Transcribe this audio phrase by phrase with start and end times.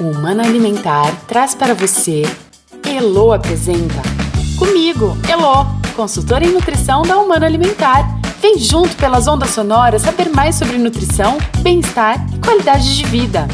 [0.00, 2.22] O Humano Alimentar traz para você
[2.88, 4.00] Elo apresenta.
[4.58, 8.08] Comigo, Elo, consultora em nutrição da Humano Alimentar.
[8.40, 13.46] Vem junto pelas ondas sonoras saber mais sobre nutrição, bem-estar e qualidade de vida.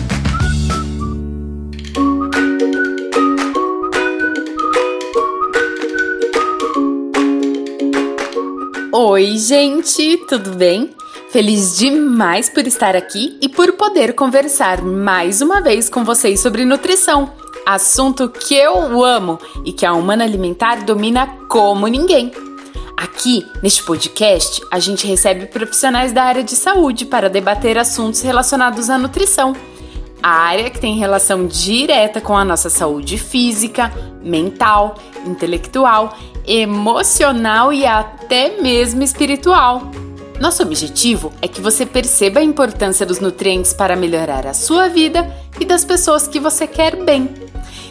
[8.93, 10.96] Oi, gente, tudo bem?
[11.31, 16.65] Feliz demais por estar aqui e por poder conversar mais uma vez com vocês sobre
[16.65, 17.33] nutrição,
[17.67, 22.31] assunto que eu amo e que a Humana Alimentar domina como ninguém.
[22.97, 28.89] Aqui, neste podcast, a gente recebe profissionais da área de saúde para debater assuntos relacionados
[28.89, 29.55] à nutrição,
[30.23, 34.95] a área que tem relação direta com a nossa saúde física, mental,
[35.27, 36.17] intelectual,
[36.47, 39.91] emocional e até mesmo espiritual.
[40.41, 45.27] Nosso objetivo é que você perceba a importância dos nutrientes para melhorar a sua vida
[45.59, 47.31] e das pessoas que você quer bem.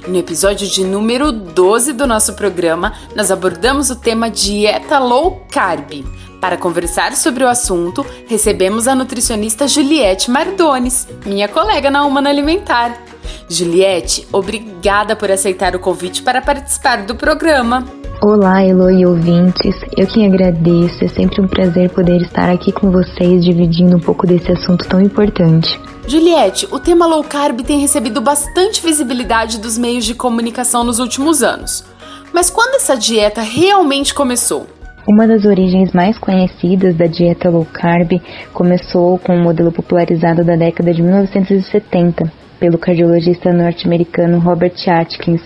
[0.07, 6.05] No episódio de número 12 do nosso programa, nós abordamos o tema dieta low carb.
[6.39, 12.95] Para conversar sobre o assunto, recebemos a nutricionista Juliette Mardones, minha colega na Humana Alimentar.
[13.49, 18.04] Juliette, obrigada por aceitar o convite para participar do programa.
[18.21, 19.75] Olá, Elo e ouvintes.
[19.95, 21.03] Eu quem agradeço.
[21.03, 25.01] É sempre um prazer poder estar aqui com vocês dividindo um pouco desse assunto tão
[25.01, 25.79] importante.
[26.07, 31.43] Juliette, o tema low carb tem recebido bastante visibilidade dos meios de comunicação nos últimos
[31.43, 31.83] anos.
[32.33, 34.65] Mas quando essa dieta realmente começou?
[35.07, 38.19] Uma das origens mais conhecidas da dieta low carb
[38.53, 45.41] começou com o um modelo popularizado da década de 1970 pelo cardiologista norte-americano Robert Atkins,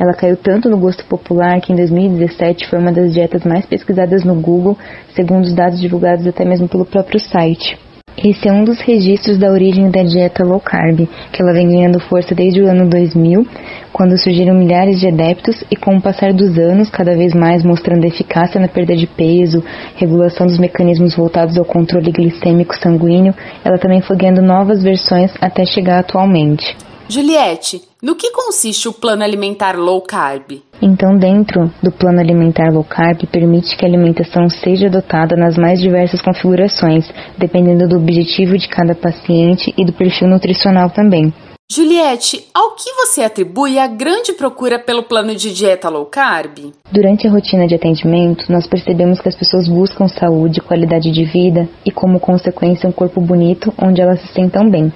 [0.00, 4.24] ela caiu tanto no gosto popular que em 2017 foi uma das dietas mais pesquisadas
[4.24, 4.78] no Google,
[5.14, 7.78] segundo os dados divulgados até mesmo pelo próprio site.
[8.16, 12.00] Esse é um dos registros da origem da dieta low carb, que ela vem ganhando
[12.00, 13.46] força desde o ano 2000,
[13.92, 18.04] quando surgiram milhares de adeptos e com o passar dos anos, cada vez mais mostrando
[18.04, 19.62] eficácia na perda de peso,
[19.96, 23.34] regulação dos mecanismos voltados ao controle glicêmico sanguíneo,
[23.64, 26.76] ela também foi ganhando novas versões até chegar atualmente.
[27.10, 30.62] Juliette, no que consiste o plano alimentar low carb?
[30.80, 35.80] Então, dentro do plano alimentar low carb, permite que a alimentação seja adotada nas mais
[35.80, 37.04] diversas configurações,
[37.36, 41.34] dependendo do objetivo de cada paciente e do perfil nutricional também.
[41.72, 46.72] Juliette, ao que você atribui a grande procura pelo plano de dieta low carb?
[46.92, 51.68] Durante a rotina de atendimento, nós percebemos que as pessoas buscam saúde, qualidade de vida
[51.84, 54.92] e, como consequência, um corpo bonito onde elas se sentam bem.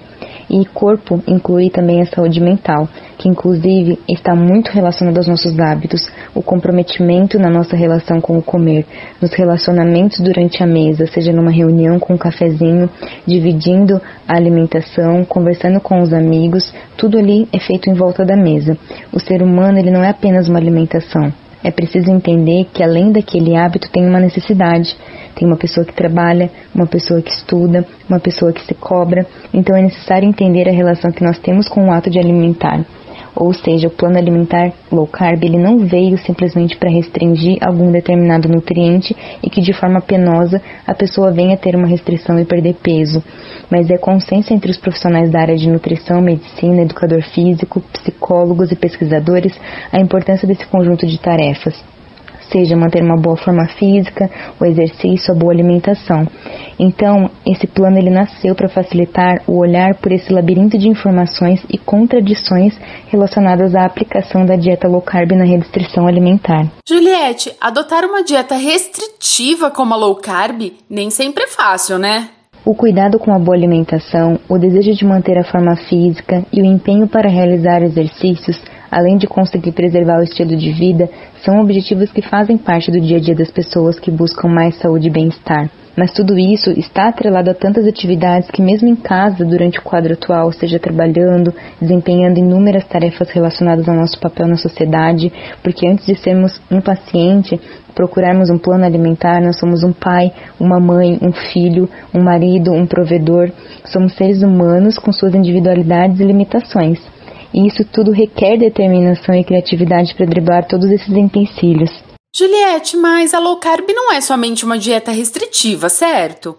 [0.49, 2.89] E corpo inclui também a saúde mental,
[3.19, 8.43] que inclusive está muito relacionada aos nossos hábitos, o comprometimento na nossa relação com o
[8.43, 8.87] comer,
[9.21, 12.89] nos relacionamentos durante a mesa, seja numa reunião com um cafezinho,
[13.27, 18.77] dividindo a alimentação, conversando com os amigos, tudo ali é feito em volta da mesa.
[19.13, 21.33] O ser humano ele não é apenas uma alimentação,
[21.65, 24.95] é preciso entender que além daquele hábito tem uma necessidade.
[25.35, 29.27] Tem uma pessoa que trabalha, uma pessoa que estuda, uma pessoa que se cobra.
[29.53, 32.85] Então é necessário entender a relação que nós temos com o ato de alimentar.
[33.37, 38.49] Ou seja, o plano alimentar low carb ele não veio simplesmente para restringir algum determinado
[38.49, 43.23] nutriente e que de forma penosa a pessoa venha ter uma restrição e perder peso,
[43.71, 48.77] mas é consenso entre os profissionais da área de nutrição, medicina, educador físico, psicólogos e
[48.77, 49.53] pesquisadores
[49.93, 51.94] a importância desse conjunto de tarefas
[52.51, 56.27] seja manter uma boa forma física, o exercício, a boa alimentação.
[56.79, 61.79] Então, esse plano ele nasceu para facilitar o olhar por esse labirinto de informações e
[61.79, 62.75] contradições
[63.09, 66.67] relacionadas à aplicação da dieta low carb na restrição alimentar.
[66.89, 72.29] Juliette, adotar uma dieta restritiva como a low carb nem sempre é fácil, né?
[72.65, 76.65] O cuidado com a boa alimentação, o desejo de manter a forma física e o
[76.65, 78.59] empenho para realizar exercícios
[78.95, 81.11] além de conseguir preservar o estilo de vida,
[81.45, 85.09] são objetivos que fazem parte do dia a dia das pessoas que buscam mais saúde
[85.09, 85.69] e bem-estar.
[85.97, 90.13] Mas tudo isso está atrelado a tantas atividades que, mesmo em casa, durante o quadro
[90.13, 95.33] atual, seja trabalhando, desempenhando inúmeras tarefas relacionadas ao nosso papel na sociedade,
[95.63, 97.61] porque antes de sermos um paciente,
[97.95, 102.87] procurarmos um plano alimentar, nós somos um pai, uma mãe, um filho, um marido, um
[102.87, 103.51] provedor.
[103.85, 107.14] Somos seres humanos com suas individualidades e limitações.
[107.55, 111.91] E isso tudo requer determinação e criatividade para driblar todos esses empecilhos.
[112.37, 116.57] Juliette, mas a low carb não é somente uma dieta restritiva, certo?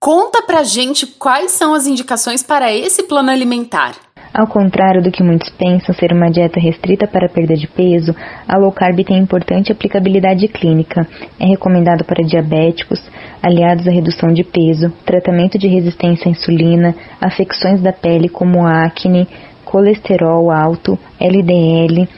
[0.00, 3.96] Conta pra gente quais são as indicações para esse plano alimentar.
[4.32, 8.14] Ao contrário do que muitos pensam ser uma dieta restrita para perda de peso,
[8.46, 11.08] a low carb tem importante aplicabilidade clínica.
[11.40, 13.00] É recomendado para diabéticos,
[13.42, 19.26] aliados à redução de peso, tratamento de resistência à insulina, afecções da pele como acne,
[19.66, 22.08] colesterol alto, LDL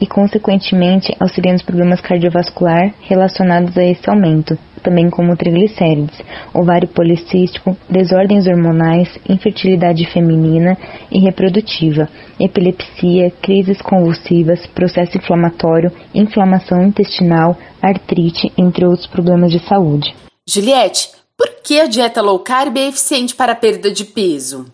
[0.00, 6.18] e, consequentemente, auxiliando os problemas cardiovasculares relacionados a esse aumento, também como triglicérides,
[6.52, 10.76] ovário policístico, desordens hormonais, infertilidade feminina
[11.10, 12.08] e reprodutiva,
[12.38, 20.14] epilepsia, crises convulsivas, processo inflamatório, inflamação intestinal, artrite, entre outros problemas de saúde.
[20.46, 24.66] Juliette, por que a dieta low carb é eficiente para a perda de peso?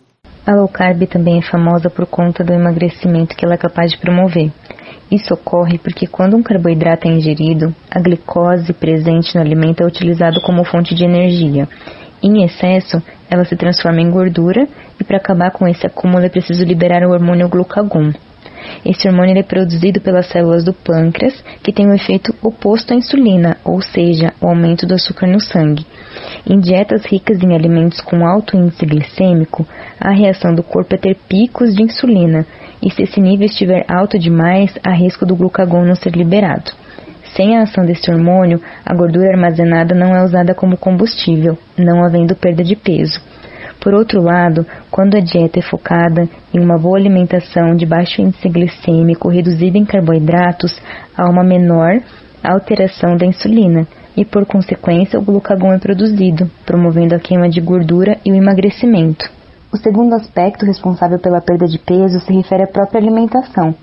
[0.45, 3.99] A low carb também é famosa por conta do emagrecimento que ela é capaz de
[3.99, 4.51] promover.
[5.11, 10.39] Isso ocorre porque quando um carboidrato é ingerido, a glicose presente no alimento é utilizada
[10.41, 11.67] como fonte de energia.
[12.23, 14.67] Em excesso, ela se transforma em gordura
[14.99, 18.11] e para acabar com esse acúmulo é preciso liberar o hormônio glucagon.
[18.85, 23.57] Esse hormônio é produzido pelas células do pâncreas, que tem um efeito oposto à insulina,
[23.63, 25.85] ou seja, o aumento do açúcar no sangue.
[26.49, 29.67] Em dietas ricas em alimentos com alto índice glicêmico,
[29.99, 32.45] a reação do corpo é ter picos de insulina,
[32.81, 36.71] e se esse nível estiver alto demais, há risco do glucagon não ser liberado.
[37.35, 42.35] Sem a ação deste hormônio, a gordura armazenada não é usada como combustível, não havendo
[42.35, 43.21] perda de peso.
[43.81, 48.47] Por outro lado, quando a dieta é focada em uma boa alimentação de baixo índice
[48.47, 50.79] glicêmico reduzida em carboidratos,
[51.17, 51.99] há uma menor
[52.43, 58.19] alteração da insulina e, por consequência, o glucagon é produzido, promovendo a queima de gordura
[58.23, 59.27] e o emagrecimento.
[59.73, 63.73] O segundo aspecto responsável pela perda de peso se refere à própria alimentação.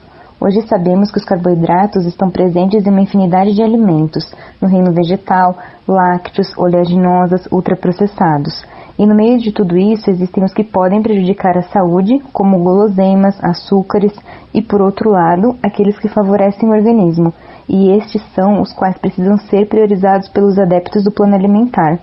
[0.41, 5.59] Hoje sabemos que os carboidratos estão presentes em uma infinidade de alimentos, no reino vegetal,
[5.89, 8.65] lácteos, oleaginosas, ultraprocessados.
[8.99, 13.39] E no meio de tudo isso existem os que podem prejudicar a saúde, como guloseimas,
[13.45, 14.13] açúcares,
[14.53, 17.33] e por outro lado, aqueles que favorecem o organismo,
[17.69, 22.01] e estes são os quais precisam ser priorizados pelos adeptos do plano alimentar.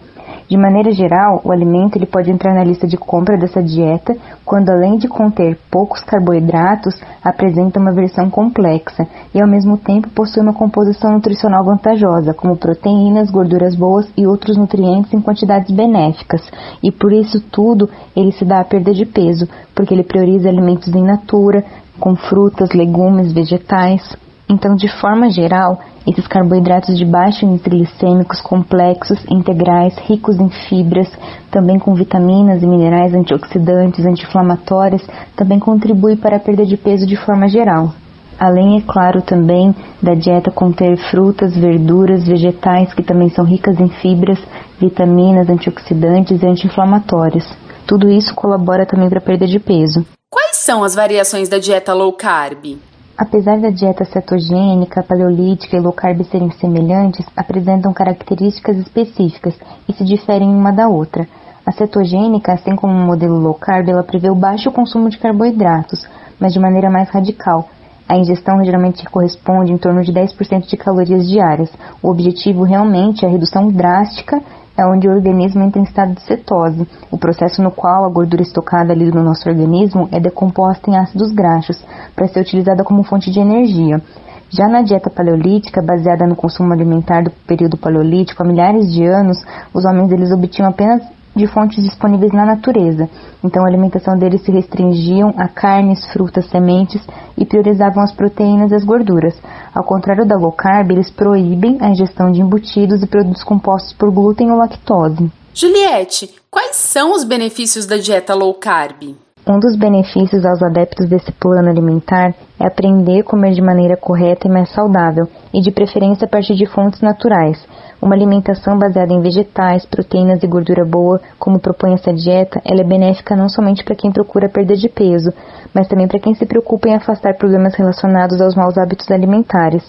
[0.47, 4.69] De maneira geral, o alimento ele pode entrar na lista de compra dessa dieta quando,
[4.69, 10.53] além de conter poucos carboidratos, apresenta uma versão complexa e, ao mesmo tempo, possui uma
[10.53, 16.41] composição nutricional vantajosa, como proteínas, gorduras boas e outros nutrientes em quantidades benéficas.
[16.83, 20.87] E por isso tudo, ele se dá a perda de peso, porque ele prioriza alimentos
[20.93, 21.63] em natura,
[21.99, 24.15] com frutas, legumes, vegetais.
[24.47, 31.11] Então, de forma geral, esses carboidratos de baixo índice glicêmicos complexos, integrais, ricos em fibras,
[31.49, 35.01] também com vitaminas e minerais antioxidantes, anti-inflamatórios,
[35.35, 37.91] também contribuem para a perda de peso de forma geral.
[38.37, 43.87] Além, é claro, também da dieta conter frutas, verduras, vegetais que também são ricas em
[43.87, 44.37] fibras,
[44.79, 47.49] vitaminas, antioxidantes e anti-inflamatórios.
[47.87, 50.05] Tudo isso colabora também para a perda de peso.
[50.29, 52.77] Quais são as variações da dieta low carb?
[53.17, 59.57] Apesar da dieta cetogênica, paleolítica e low carb serem semelhantes, apresentam características específicas
[59.87, 61.25] e se diferem uma da outra.
[61.65, 66.05] A cetogênica, assim como o modelo low carb, ela prevê o baixo consumo de carboidratos,
[66.37, 67.69] mas de maneira mais radical.
[68.07, 71.71] A ingestão geralmente corresponde em torno de 10% de calorias diárias.
[72.03, 74.43] O objetivo realmente é a redução drástica
[74.77, 78.41] é onde o organismo entra em estado de cetose, o processo no qual a gordura
[78.41, 81.83] estocada ali no nosso organismo é decomposta em ácidos graxos
[82.15, 84.01] para ser utilizada como fonte de energia.
[84.49, 89.43] Já na dieta paleolítica, baseada no consumo alimentar do período paleolítico, há milhares de anos,
[89.73, 91.01] os homens eles obtinham apenas
[91.35, 93.09] de fontes disponíveis na natureza.
[93.43, 97.01] Então a alimentação deles se restringiam a carnes, frutas, sementes
[97.37, 99.35] e priorizavam as proteínas e as gorduras.
[99.73, 104.11] Ao contrário da low carb, eles proíbem a ingestão de embutidos e produtos compostos por
[104.11, 105.31] glúten ou lactose.
[105.53, 109.15] Juliette, quais são os benefícios da dieta low carb?
[109.47, 114.47] Um dos benefícios aos adeptos desse plano alimentar é aprender a comer de maneira correta
[114.47, 117.63] e mais saudável, e de preferência a partir de fontes naturais.
[118.01, 122.83] Uma alimentação baseada em vegetais, proteínas e gordura boa, como propõe essa dieta, ela é
[122.83, 125.33] benéfica não somente para quem procura perda de peso,
[125.73, 129.83] mas também para quem se preocupa em afastar problemas relacionados aos maus hábitos alimentares.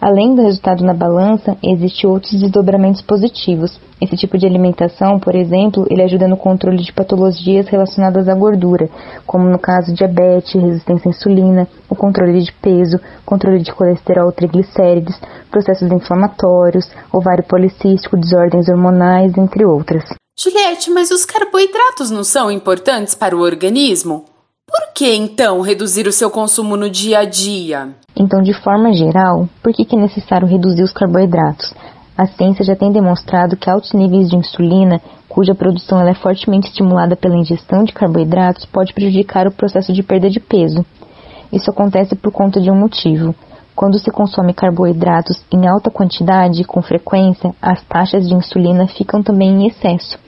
[0.00, 3.80] Além do resultado na balança, existem outros desdobramentos positivos.
[4.00, 8.88] Esse tipo de alimentação, por exemplo, ele ajuda no controle de patologias relacionadas à gordura,
[9.26, 15.20] como no caso diabetes, resistência à insulina, o controle de peso, controle de colesterol, triglicérides,
[15.50, 20.04] processos inflamatórios, ovário policístico, desordens hormonais, entre outras.
[20.38, 24.26] Juliette, mas os carboidratos não são importantes para o organismo?
[24.70, 27.88] Por que então reduzir o seu consumo no dia a dia?
[28.14, 31.72] Então, de forma geral, por que é necessário reduzir os carboidratos?
[32.14, 37.16] A ciência já tem demonstrado que altos níveis de insulina, cuja produção é fortemente estimulada
[37.16, 40.84] pela ingestão de carboidratos, pode prejudicar o processo de perda de peso.
[41.50, 43.34] Isso acontece por conta de um motivo.
[43.74, 49.48] Quando se consome carboidratos em alta quantidade com frequência, as taxas de insulina ficam também
[49.48, 50.18] em excesso.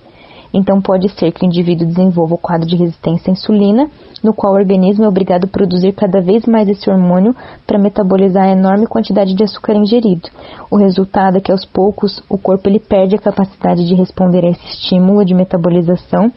[0.52, 3.88] Então pode ser que o indivíduo desenvolva o quadro de resistência à insulina,
[4.22, 7.34] no qual o organismo é obrigado a produzir cada vez mais esse hormônio
[7.66, 10.28] para metabolizar a enorme quantidade de açúcar ingerido.
[10.70, 14.50] O resultado é que aos poucos o corpo ele perde a capacidade de responder a
[14.50, 16.32] esse estímulo de metabolização,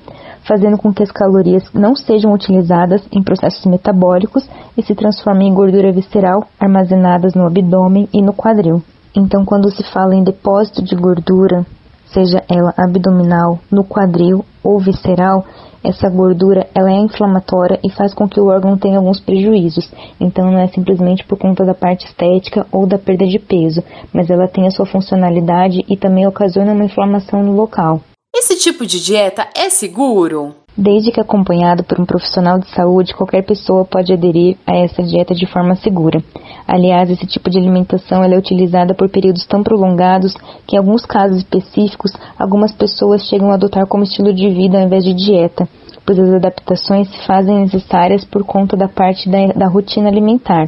[0.47, 5.53] fazendo com que as calorias não sejam utilizadas em processos metabólicos e se transformem em
[5.53, 8.81] gordura visceral armazenadas no abdômen e no quadril.
[9.15, 11.65] Então, quando se fala em depósito de gordura,
[12.13, 15.45] seja ela abdominal, no quadril ou visceral,
[15.83, 19.91] essa gordura ela é inflamatória e faz com que o órgão tenha alguns prejuízos.
[20.19, 24.29] Então não é simplesmente por conta da parte estética ou da perda de peso, mas
[24.29, 27.99] ela tem a sua funcionalidade e também ocasiona uma inflamação no local.
[28.33, 30.62] Esse tipo de dieta é seguro?
[30.75, 35.35] Desde que acompanhado por um profissional de saúde, qualquer pessoa pode aderir a essa dieta
[35.35, 36.19] de forma segura.
[36.67, 40.33] Aliás, esse tipo de alimentação é utilizada por períodos tão prolongados
[40.65, 44.85] que, em alguns casos específicos, algumas pessoas chegam a adotar como estilo de vida ao
[44.85, 45.69] invés de dieta,
[46.03, 50.67] pois as adaptações se fazem necessárias por conta da parte da, da rotina alimentar.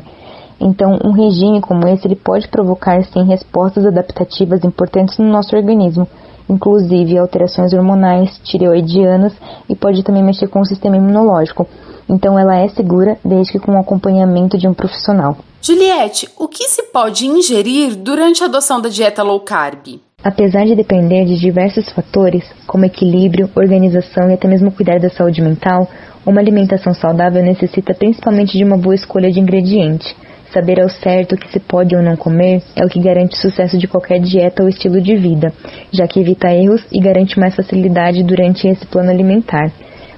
[0.61, 6.07] Então, um regime como esse ele pode provocar sim respostas adaptativas importantes no nosso organismo
[6.49, 9.33] inclusive alterações hormonais, tireoidianas
[9.69, 11.67] e pode também mexer com o sistema imunológico.
[12.07, 15.37] Então ela é segura desde que com o acompanhamento de um profissional.
[15.61, 19.99] Juliette, o que se pode ingerir durante a adoção da dieta low carb?
[20.23, 25.41] Apesar de depender de diversos fatores, como equilíbrio, organização e até mesmo cuidar da saúde
[25.41, 25.87] mental,
[26.25, 30.15] uma alimentação saudável necessita principalmente de uma boa escolha de ingrediente.
[30.55, 33.41] Saber ao certo o que se pode ou não comer é o que garante o
[33.41, 35.51] sucesso de qualquer dieta ou estilo de vida,
[35.91, 39.69] já que evita erros e garante mais facilidade durante esse plano alimentar.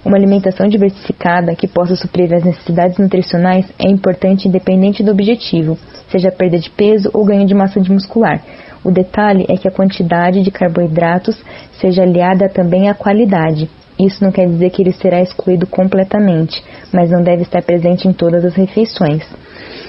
[0.05, 5.75] Uma alimentação diversificada que possa suprir as necessidades nutricionais é importante independente do objetivo,
[6.11, 8.39] seja perda de peso ou ganho de massa muscular.
[8.83, 11.35] O detalhe é que a quantidade de carboidratos
[11.81, 13.67] seja aliada também à qualidade.
[13.99, 16.63] Isso não quer dizer que ele será excluído completamente,
[16.93, 19.27] mas não deve estar presente em todas as refeições.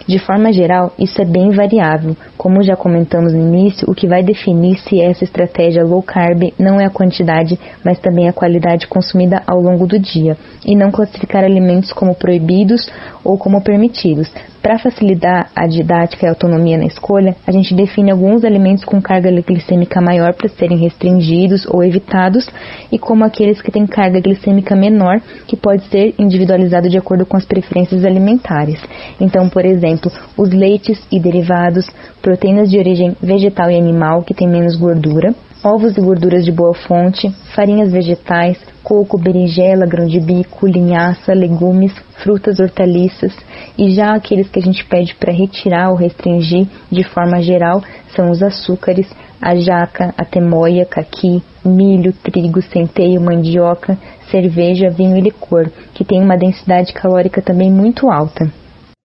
[0.09, 2.17] De forma geral, isso é bem variável.
[2.39, 6.81] Como já comentamos no início, o que vai definir se essa estratégia low carb não
[6.81, 10.35] é a quantidade, mas também a qualidade consumida ao longo do dia,
[10.65, 12.91] e não classificar alimentos como proibidos
[13.23, 14.33] ou como permitidos.
[14.63, 19.01] Para facilitar a didática e a autonomia na escolha, a gente define alguns alimentos com
[19.01, 22.49] carga glicêmica maior para serem restringidos ou evitados,
[22.91, 27.37] e como aqueles que têm carga glicêmica menor, que pode ser individualizado de acordo com
[27.37, 28.81] as preferências alimentares.
[29.21, 29.98] Então, por exemplo,
[30.37, 31.87] os leites e derivados,
[32.23, 36.75] proteínas de origem vegetal e animal que têm menos gordura, ovos e gorduras de boa
[36.75, 43.35] fonte, farinhas vegetais, coco, berinjela, grão de bico, linhaça, legumes, frutas, hortaliças
[43.77, 47.83] e já aqueles que a gente pede para retirar ou restringir de forma geral
[48.15, 49.07] são os açúcares,
[49.41, 53.97] a jaca, a temoia, caqui, milho, trigo, centeio, mandioca,
[54.31, 58.51] cerveja, vinho e licor, que tem uma densidade calórica também muito alta.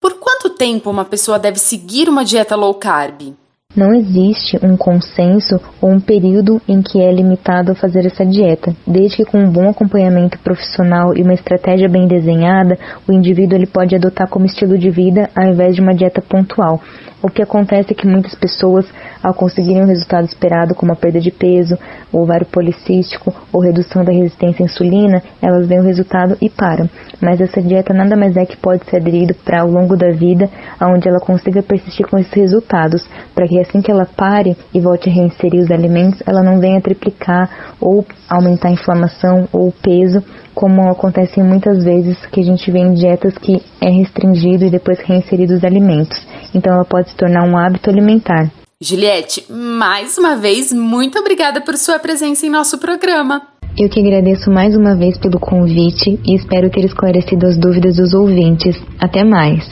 [0.03, 3.33] Por quanto tempo uma pessoa deve seguir uma dieta low carb?
[3.73, 8.75] Não existe um consenso ou um período em que é limitado a fazer essa dieta,
[8.85, 13.65] desde que com um bom acompanhamento profissional e uma estratégia bem desenhada, o indivíduo ele
[13.65, 16.81] pode adotar como estilo de vida ao invés de uma dieta pontual.
[17.23, 18.85] O que acontece é que muitas pessoas,
[19.23, 21.79] ao conseguirem o resultado esperado, como a perda de peso,
[22.11, 26.89] o ovário policístico ou redução da resistência à insulina, elas veem o resultado e param.
[27.21, 30.49] Mas essa dieta nada mais é que pode ser aderido para ao longo da vida,
[30.81, 35.09] onde ela consiga persistir com esses resultados, para que assim que ela pare e volte
[35.09, 40.21] a reinserir os alimentos, ela não venha triplicar ou aumentar a inflamação ou o peso,
[40.53, 44.99] como acontece muitas vezes que a gente vê em dietas que é restringido e depois
[44.99, 46.17] reinserido os alimentos.
[46.53, 48.51] Então ela pode se tornar um hábito alimentar.
[48.81, 53.41] Juliette, mais uma vez, muito obrigada por sua presença em nosso programa.
[53.77, 58.13] Eu que agradeço mais uma vez pelo convite e espero ter esclarecido as dúvidas dos
[58.13, 58.75] ouvintes.
[58.99, 59.67] Até mais.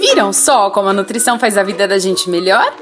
[0.00, 2.72] Viram só como a nutrição faz a vida da gente melhor?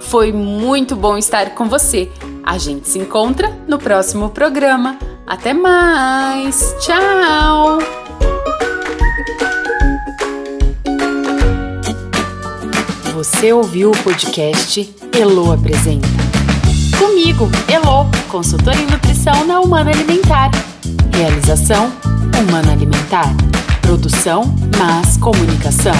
[0.00, 2.10] Foi muito bom estar com você.
[2.42, 4.98] A gente se encontra no próximo programa.
[5.26, 6.74] Até mais.
[6.80, 8.03] Tchau.
[13.24, 16.06] Você ouviu o podcast Elo Apresenta.
[16.98, 20.50] Comigo, Elo, consultora em nutrição na Humana Alimentar.
[21.10, 21.90] Realização
[22.38, 23.34] Humana Alimentar.
[23.80, 25.94] Produção Mas Comunicação.